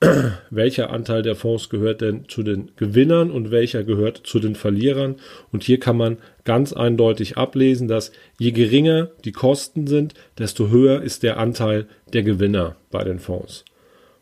welcher 0.50 0.90
Anteil 0.90 1.22
der 1.22 1.36
Fonds 1.36 1.70
gehört 1.70 2.02
denn 2.02 2.28
zu 2.28 2.42
den 2.42 2.72
Gewinnern 2.76 3.30
und 3.30 3.50
welcher 3.50 3.82
gehört 3.82 4.20
zu 4.24 4.38
den 4.38 4.54
Verlierern. 4.54 5.16
Und 5.52 5.64
hier 5.64 5.80
kann 5.80 5.96
man 5.96 6.18
ganz 6.44 6.72
eindeutig 6.72 7.38
ablesen, 7.38 7.88
dass 7.88 8.12
je 8.38 8.52
geringer 8.52 9.10
die 9.24 9.32
Kosten 9.32 9.86
sind, 9.86 10.14
desto 10.38 10.68
höher 10.68 11.02
ist 11.02 11.22
der 11.22 11.38
Anteil 11.38 11.86
der 12.12 12.22
Gewinner 12.22 12.76
bei 12.90 13.04
den 13.04 13.18
Fonds. 13.18 13.64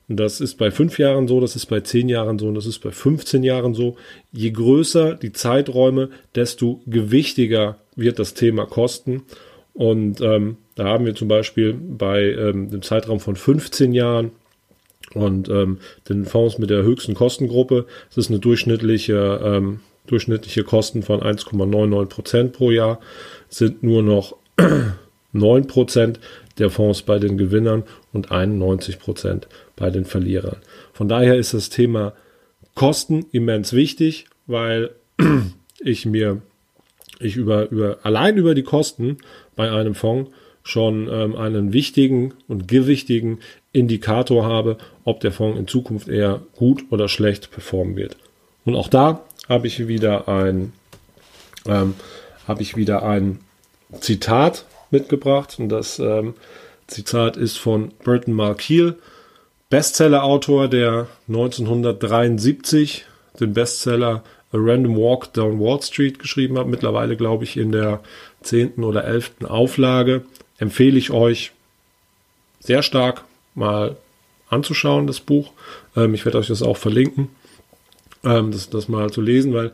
Das 0.08 0.40
ist 0.40 0.58
bei 0.58 0.70
fünf 0.70 0.98
Jahren 0.98 1.28
so, 1.28 1.40
das 1.40 1.56
ist 1.56 1.66
bei 1.66 1.80
zehn 1.80 2.08
Jahren 2.08 2.38
so 2.38 2.48
und 2.48 2.54
das 2.54 2.66
ist 2.66 2.80
bei 2.80 2.90
15 2.90 3.42
Jahren 3.42 3.74
so. 3.74 3.96
Je 4.32 4.50
größer 4.50 5.14
die 5.14 5.32
Zeiträume, 5.32 6.10
desto 6.34 6.82
gewichtiger 6.86 7.78
wird 7.96 8.18
das 8.18 8.34
Thema 8.34 8.66
Kosten. 8.66 9.22
Und 9.72 10.20
ähm, 10.20 10.58
da 10.74 10.84
haben 10.84 11.06
wir 11.06 11.14
zum 11.14 11.28
Beispiel 11.28 11.72
bei 11.72 12.22
ähm, 12.22 12.70
dem 12.70 12.82
Zeitraum 12.82 13.18
von 13.18 13.34
15 13.34 13.92
Jahren 13.92 14.32
und 15.14 15.48
ähm, 15.48 15.78
den 16.08 16.26
Fonds 16.26 16.58
mit 16.58 16.70
der 16.70 16.82
höchsten 16.82 17.14
Kostengruppe, 17.14 17.86
das 18.08 18.18
ist 18.18 18.30
eine 18.30 18.40
durchschnittliche, 18.40 19.40
ähm, 19.42 19.80
durchschnittliche 20.06 20.64
Kosten 20.64 21.02
von 21.02 21.20
1,99 21.20 22.06
Prozent 22.06 22.52
pro 22.52 22.70
Jahr, 22.70 23.00
sind 23.48 23.82
nur 23.82 24.02
noch 24.02 24.36
9 25.32 25.66
Prozent 25.66 26.20
der 26.58 26.70
Fonds 26.70 27.02
bei 27.02 27.18
den 27.18 27.36
Gewinnern 27.36 27.82
und 28.12 28.30
91 28.30 28.98
Prozent 28.98 29.48
bei 29.76 29.90
den 29.90 30.04
Verlierern. 30.04 30.56
Von 30.92 31.08
daher 31.08 31.36
ist 31.36 31.54
das 31.54 31.68
Thema 31.68 32.12
Kosten 32.74 33.26
immens 33.32 33.72
wichtig, 33.72 34.26
weil 34.46 34.90
ich 35.80 36.06
mir, 36.06 36.42
ich 37.20 37.36
über, 37.36 37.70
über, 37.70 37.98
allein 38.02 38.36
über 38.36 38.54
die 38.54 38.62
Kosten 38.62 39.18
bei 39.56 39.70
einem 39.70 39.94
Fonds 39.94 40.30
schon 40.62 41.08
ähm, 41.12 41.36
einen 41.36 41.72
wichtigen 41.72 42.34
und 42.48 42.68
gewichtigen 42.68 43.40
Indikator 43.72 44.46
habe, 44.46 44.78
ob 45.04 45.20
der 45.20 45.30
Fonds 45.30 45.58
in 45.58 45.68
Zukunft 45.68 46.08
eher 46.08 46.40
gut 46.56 46.84
oder 46.90 47.08
schlecht 47.08 47.50
performen 47.50 47.96
wird. 47.96 48.16
Und 48.64 48.74
auch 48.74 48.88
da 48.88 49.22
habe 49.48 49.66
ich 49.66 49.86
wieder 49.86 50.26
ein, 50.26 50.72
ähm, 51.66 51.94
habe 52.48 52.62
ich 52.62 52.76
wieder 52.76 53.02
ein 53.02 53.40
Zitat 54.00 54.64
mitgebracht 54.90 55.56
und 55.58 55.68
das 55.68 55.98
ähm, 55.98 56.34
Zitat 56.86 57.36
ist 57.36 57.58
von 57.58 57.92
Burton 58.02 58.34
Markeel, 58.34 58.96
Bestseller-Autor, 59.70 60.68
der 60.68 61.08
1973 61.28 63.06
den 63.40 63.52
Bestseller 63.52 64.22
A 64.52 64.56
Random 64.56 64.96
Walk 64.96 65.32
Down 65.32 65.58
Wall 65.58 65.82
Street 65.82 66.18
geschrieben 66.18 66.58
hat. 66.58 66.68
Mittlerweile, 66.68 67.16
glaube 67.16 67.44
ich, 67.44 67.56
in 67.56 67.72
der 67.72 68.00
zehnten 68.42 68.84
oder 68.84 69.04
elften 69.04 69.46
Auflage. 69.46 70.22
Empfehle 70.58 70.98
ich 70.98 71.10
euch 71.10 71.52
sehr 72.60 72.82
stark 72.82 73.24
mal 73.54 73.96
anzuschauen, 74.48 75.06
das 75.06 75.20
Buch. 75.20 75.52
Ähm, 75.96 76.14
ich 76.14 76.24
werde 76.24 76.38
euch 76.38 76.48
das 76.48 76.62
auch 76.62 76.76
verlinken, 76.76 77.28
ähm, 78.24 78.52
das, 78.52 78.70
das 78.70 78.88
mal 78.88 79.10
zu 79.10 79.20
lesen, 79.20 79.52
weil 79.54 79.72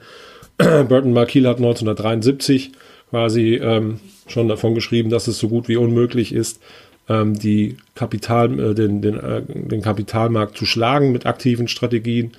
Burton 0.89 1.13
Markeel 1.13 1.47
hat 1.47 1.59
1973 1.59 2.73
quasi 3.11 3.57
ähm, 3.57 4.01
schon 4.29 4.49
davon 4.49 4.75
geschrieben, 4.75 5.11
dass 5.11 5.27
es 5.27 5.39
so 5.39 5.49
gut 5.49 5.69
wie 5.69 5.77
unmöglich 5.77 6.33
ist, 6.33 6.61
ähm, 7.11 7.39
die 7.39 7.77
Kapital, 7.97 8.59
äh, 8.59 8.75
den, 8.75 9.03
den, 9.03 9.19
äh, 9.19 9.43
den 9.45 9.83
Kapitalmarkt 9.83 10.57
zu 10.57 10.65
schlagen 10.65 11.11
mit 11.11 11.27
aktiven 11.27 11.67
Strategien. 11.67 12.33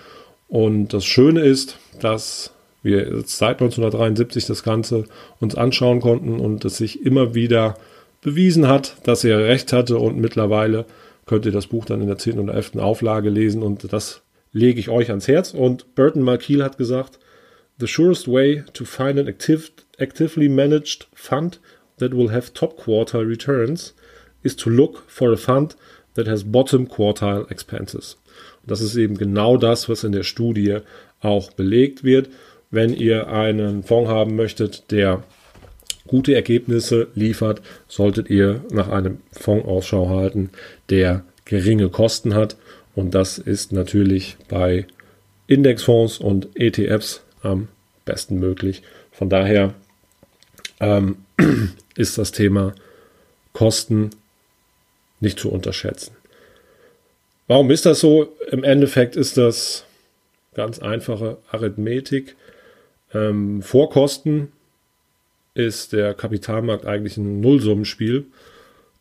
Und 0.47 0.93
das 0.93 1.05
Schöne 1.05 1.41
ist, 1.41 1.77
dass 1.99 2.53
wir 2.81 3.17
jetzt 3.17 3.37
seit 3.37 3.61
1973 3.61 4.45
das 4.45 4.63
Ganze 4.63 5.03
uns 5.39 5.55
anschauen 5.55 5.99
konnten 5.99 6.39
und 6.39 6.63
es 6.65 6.77
sich 6.77 7.05
immer 7.05 7.35
wieder 7.35 7.77
bewiesen 8.21 8.67
hat, 8.67 8.95
dass 9.03 9.23
er 9.23 9.39
recht 9.39 9.73
hatte 9.73 9.97
und 9.97 10.17
mittlerweile 10.17 10.85
könnt 11.25 11.45
ihr 11.45 11.51
das 11.51 11.67
Buch 11.67 11.85
dann 11.85 12.01
in 12.01 12.07
der 12.07 12.17
10. 12.17 12.39
oder 12.39 12.53
11. 12.53 12.77
Auflage 12.77 13.29
lesen 13.29 13.62
und 13.62 13.91
das 13.91 14.21
lege 14.53 14.79
ich 14.79 14.89
euch 14.89 15.10
ans 15.10 15.27
Herz. 15.27 15.53
Und 15.53 15.95
Burton 15.95 16.23
Markeel 16.23 16.63
hat 16.63 16.77
gesagt, 16.77 17.19
The 17.79 17.88
surest 17.88 18.27
way 18.27 18.63
to 18.73 18.86
find 18.86 19.19
an 19.19 19.27
active, 19.27 19.69
actively 19.97 20.49
managed 20.49 21.07
fund 21.13 21.60
that 21.97 22.13
will 22.13 22.31
have 22.31 22.53
top 22.53 22.77
quartile 22.77 23.27
returns 23.27 23.95
is 24.43 24.56
to 24.56 24.69
look 24.69 25.04
for 25.08 25.32
a 25.32 25.38
fund 25.38 25.75
that 26.15 26.27
has 26.27 26.43
bottom 26.43 26.88
quartile 26.88 27.49
expenses. 27.49 28.17
Und 28.62 28.71
das 28.71 28.82
ist 28.82 28.95
eben 28.95 29.17
genau 29.17 29.58
das, 29.58 29.89
was 29.89 30.04
in 30.04 30.12
der 30.12 30.23
Studie 30.23 30.80
auch 31.21 31.51
belegt 31.51 32.04
wird. 32.04 32.30
Wenn 32.69 32.93
ihr 32.93 33.27
einen 33.27 33.84
Fonds 33.84 34.10
haben 34.10 34.36
möchtet, 34.36 34.91
der 34.91 35.23
gute 36.08 36.34
Ergebnisse 36.34 37.08
liefert, 37.15 37.62
solltet 37.88 38.30
ihr 38.30 38.63
nach 38.71 38.89
einem 38.89 39.19
Fonds 39.32 39.67
Ausschau 39.67 40.10
halten, 40.10 40.49
der 40.89 41.23
geringe 41.45 41.89
Kosten 41.89 42.34
hat. 42.34 42.56
Und 42.95 43.13
das 43.13 43.38
ist 43.38 43.71
natürlich 43.71 44.38
bei 44.49 44.86
Indexfonds 45.47 46.17
und 46.17 46.49
ETFs 46.56 47.21
am 47.41 47.67
besten 48.06 48.39
möglich. 48.39 48.84
Von 49.12 49.30
daher 49.30 49.73
ähm, 50.80 51.17
ist 51.95 52.17
das 52.17 52.32
Thema 52.32 52.73
Kosten 53.54 54.12
nicht 55.21 55.39
zu 55.39 55.49
unterschätzen. 55.49 56.15
Warum 57.47 57.71
ist 57.71 57.86
das 57.86 57.99
so? 57.99 58.36
Im 58.49 58.63
Endeffekt 58.63 59.15
ist 59.15 59.38
das 59.38 59.86
ganz 60.53 60.79
einfache 60.79 61.38
Arithmetik. 61.49 62.36
Ähm, 63.13 63.62
vor 63.62 63.89
Kosten 63.89 64.51
ist 65.53 65.93
der 65.93 66.13
Kapitalmarkt 66.13 66.86
eigentlich 66.86 67.17
ein 67.17 67.41
Nullsummenspiel. 67.41 68.25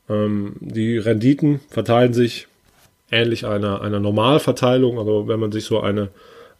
Ähm, 0.08 0.56
die 0.60 0.98
Renditen 0.98 1.60
verteilen 1.68 2.12
sich 2.12 2.48
ähnlich 3.10 3.46
einer, 3.46 3.82
einer 3.82 4.00
Normalverteilung, 4.00 4.98
also 4.98 5.28
wenn 5.28 5.40
man 5.40 5.52
sich 5.52 5.64
so 5.64 5.80
eine, 5.80 6.08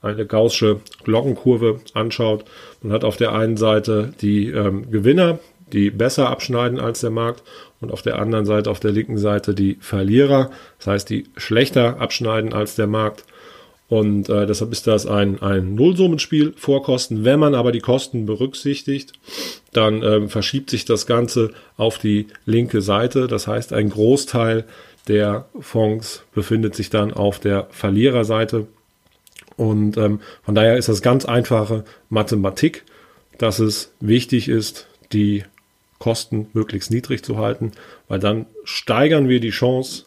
eine 0.03 0.27
gaußsche 0.27 0.81
Glockenkurve 1.05 1.81
anschaut, 1.95 2.45
man 2.83 2.93
hat 2.93 3.05
auf 3.05 3.17
der 3.17 3.33
einen 3.33 3.57
Seite 3.57 4.13
die 4.21 4.49
ähm, 4.49 4.91
Gewinner, 4.91 5.39
die 5.73 5.91
besser 5.91 6.29
abschneiden 6.29 6.79
als 6.79 7.01
der 7.01 7.11
Markt 7.11 7.43
und 7.81 7.93
auf 7.93 8.03
der 8.03 8.19
anderen 8.19 8.47
Seite, 8.47 8.71
auf 8.71 8.81
der 8.81 8.93
linken 8.93 9.19
Seite 9.19 9.55
die 9.55 9.77
Verlierer, 9.81 10.51
das 10.79 10.87
heißt, 10.87 11.11
die 11.11 11.25
schlechter 11.37 12.01
abschneiden 12.01 12.53
als 12.53 12.75
der 12.75 12.87
Markt. 12.87 13.25
Und 13.89 14.29
äh, 14.29 14.47
deshalb 14.47 14.71
ist 14.71 14.87
das 14.87 15.07
ein, 15.07 15.43
ein 15.43 15.75
Nullsummenspiel 15.75 16.55
vor 16.57 16.85
Kosten. 16.85 17.25
Wenn 17.25 17.41
man 17.41 17.57
aber 17.57 17.73
die 17.73 17.81
Kosten 17.81 18.25
berücksichtigt, 18.25 19.15
dann 19.73 20.05
ähm, 20.05 20.29
verschiebt 20.29 20.71
sich 20.71 20.85
das 20.85 21.07
Ganze 21.07 21.51
auf 21.77 21.99
die 21.99 22.29
linke 22.47 22.83
Seite. 22.83 23.27
Das 23.27 23.49
heißt, 23.49 23.73
ein 23.73 23.91
Großteil 23.91 24.65
der 25.09 25.47
Fonds 25.59 26.23
befindet 26.33 26.77
sich 26.77 26.89
dann 26.89 27.13
auf 27.13 27.41
der 27.41 27.67
Verliererseite. 27.71 28.69
Und 29.57 29.97
ähm, 29.97 30.21
von 30.45 30.55
daher 30.55 30.77
ist 30.77 30.89
das 30.89 31.03
ganz 31.03 31.25
einfache 31.25 31.85
Mathematik, 32.09 32.85
dass 33.39 33.59
es 33.59 33.93
wichtig 33.99 34.49
ist, 34.49 34.87
die 35.13 35.43
Kosten 36.01 36.49
möglichst 36.55 36.91
niedrig 36.91 37.23
zu 37.23 37.39
halten, 37.39 37.73
weil 38.09 38.19
dann 38.19 38.47
steigern 38.65 39.29
wir 39.29 39.39
die 39.39 39.51
Chance, 39.51 40.05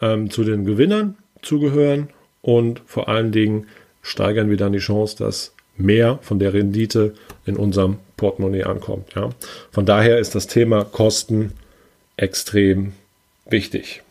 ähm, 0.00 0.30
zu 0.30 0.42
den 0.42 0.64
Gewinnern 0.64 1.16
zu 1.42 1.60
gehören 1.60 2.08
und 2.40 2.82
vor 2.86 3.08
allen 3.08 3.30
Dingen 3.30 3.68
steigern 4.02 4.50
wir 4.50 4.56
dann 4.56 4.72
die 4.72 4.78
Chance, 4.78 5.16
dass 5.16 5.54
mehr 5.76 6.18
von 6.22 6.38
der 6.38 6.54
Rendite 6.54 7.14
in 7.44 7.56
unserem 7.56 7.98
Portemonnaie 8.16 8.64
ankommt. 8.64 9.14
Ja. 9.14 9.30
Von 9.70 9.86
daher 9.86 10.18
ist 10.18 10.34
das 10.34 10.46
Thema 10.46 10.84
Kosten 10.84 11.52
extrem 12.16 12.92
wichtig. 13.46 14.02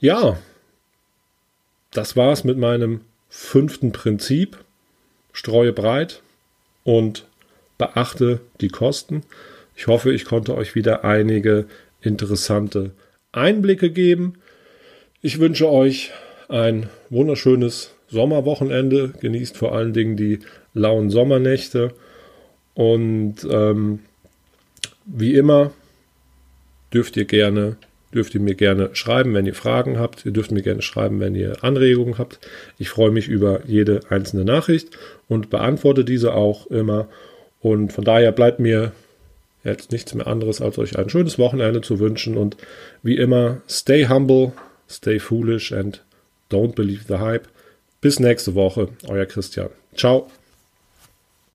Ja, 0.00 0.38
das 1.90 2.16
war 2.16 2.32
es 2.32 2.44
mit 2.44 2.58
meinem 2.58 3.00
fünften 3.28 3.92
Prinzip. 3.92 4.58
Streue 5.32 5.72
breit 5.72 6.22
und 6.84 7.27
beachte 7.78 8.40
die 8.60 8.68
Kosten. 8.68 9.22
Ich 9.76 9.86
hoffe, 9.86 10.12
ich 10.12 10.24
konnte 10.24 10.56
euch 10.56 10.74
wieder 10.74 11.04
einige 11.04 11.66
interessante 12.00 12.90
Einblicke 13.32 13.90
geben. 13.90 14.34
Ich 15.22 15.38
wünsche 15.38 15.68
euch 15.68 16.10
ein 16.48 16.88
wunderschönes 17.10 17.94
Sommerwochenende. 18.08 19.12
Genießt 19.20 19.56
vor 19.56 19.74
allen 19.74 19.92
Dingen 19.92 20.16
die 20.16 20.40
lauen 20.74 21.10
Sommernächte. 21.10 21.92
Und 22.74 23.36
ähm, 23.50 24.00
wie 25.04 25.34
immer 25.34 25.72
dürft 26.92 27.16
ihr 27.16 27.24
gerne, 27.24 27.76
dürft 28.14 28.34
ihr 28.34 28.40
mir 28.40 28.54
gerne 28.54 28.90
schreiben, 28.94 29.34
wenn 29.34 29.46
ihr 29.46 29.54
Fragen 29.54 29.98
habt. 29.98 30.24
Ihr 30.24 30.32
dürft 30.32 30.50
mir 30.50 30.62
gerne 30.62 30.82
schreiben, 30.82 31.20
wenn 31.20 31.34
ihr 31.34 31.62
Anregungen 31.62 32.18
habt. 32.18 32.38
Ich 32.78 32.88
freue 32.88 33.10
mich 33.10 33.28
über 33.28 33.60
jede 33.66 34.00
einzelne 34.08 34.44
Nachricht 34.44 34.96
und 35.28 35.50
beantworte 35.50 36.04
diese 36.04 36.34
auch 36.34 36.66
immer. 36.68 37.08
Und 37.60 37.92
von 37.92 38.04
daher 38.04 38.32
bleibt 38.32 38.60
mir 38.60 38.92
jetzt 39.64 39.92
nichts 39.92 40.14
mehr 40.14 40.26
anderes, 40.26 40.60
als 40.60 40.78
euch 40.78 40.98
ein 40.98 41.10
schönes 41.10 41.38
Wochenende 41.38 41.80
zu 41.80 41.98
wünschen. 41.98 42.36
Und 42.36 42.56
wie 43.02 43.16
immer, 43.16 43.60
stay 43.68 44.06
humble, 44.06 44.52
stay 44.88 45.18
foolish 45.18 45.72
and 45.72 46.04
don't 46.50 46.74
believe 46.74 47.04
the 47.08 47.18
hype. 47.18 47.48
Bis 48.00 48.20
nächste 48.20 48.54
Woche, 48.54 48.88
euer 49.08 49.26
Christian. 49.26 49.70
Ciao. 49.94 50.28